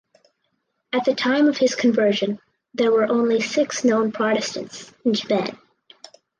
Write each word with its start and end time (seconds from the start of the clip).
At 0.91 1.05
the 1.05 1.13
time 1.13 1.47
of 1.47 1.57
his 1.57 1.75
conversion 1.75 2.39
there 2.73 2.91
were 2.91 3.05
only 3.05 3.39
six 3.39 3.83
known 3.83 4.11
Protestants 4.11 4.91
in 5.05 5.13
Japan. 5.13 5.59